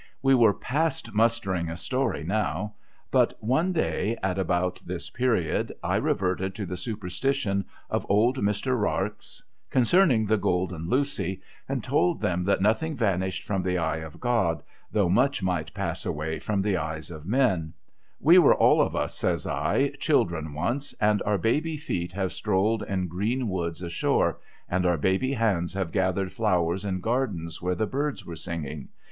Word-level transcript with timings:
\ye 0.23 0.33
were 0.33 0.51
past 0.51 1.13
mustering 1.13 1.69
a 1.69 1.77
story 1.77 2.23
now; 2.23 2.73
but 3.11 3.35
one 3.39 3.71
day, 3.71 4.17
at 4.23 4.39
about 4.39 4.81
this 4.83 5.11
period, 5.11 5.71
I 5.83 5.97
reverted 5.97 6.55
to 6.55 6.65
the 6.65 6.75
superstition 6.75 7.65
of 7.87 8.07
old 8.09 8.39
Mr, 8.39 8.75
Rarx, 8.81 9.43
concerning 9.69 10.25
the 10.25 10.39
Cx^lden 10.39 10.87
Lucy, 10.89 11.43
and 11.69 11.83
told 11.83 12.19
them 12.19 12.45
that 12.45 12.63
nothing 12.63 12.95
vanished 12.97 13.43
from 13.43 13.61
the 13.61 13.77
eye 13.77 13.97
of 13.97 14.13
C".od, 14.13 14.63
though 14.91 15.07
much 15.07 15.43
might 15.43 15.71
pass 15.75 16.03
away 16.03 16.39
from 16.39 16.63
the 16.63 16.77
eyes 16.77 17.11
of 17.11 17.27
men. 17.27 17.71
DISQUIETING 18.21 18.25
CHANGES 18.41 18.43
135 18.43 18.43
* 18.43 18.43
We 18.43 18.43
were 18.43 18.55
all 18.55 18.81
of 18.81 18.95
us,' 18.95 19.15
says 19.15 19.45
I,' 19.45 19.89
children 19.99 20.53
once; 20.55 20.95
and 20.99 21.21
our 21.27 21.37
baby 21.37 21.77
feet 21.77 22.11
have 22.13 22.33
strolled 22.33 22.81
in 22.81 23.07
green 23.07 23.47
woods 23.49 23.83
ashore; 23.83 24.39
and 24.67 24.83
our 24.87 24.97
baby 24.97 25.33
hands 25.33 25.75
have 25.75 25.91
gathered 25.91 26.33
flowers 26.33 26.83
in 26.85 27.01
gardens, 27.01 27.61
where 27.61 27.75
the 27.75 27.85
birds 27.85 28.25
were 28.25 28.35
singing. 28.35 28.87